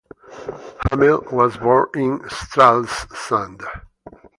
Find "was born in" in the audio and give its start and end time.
1.31-2.19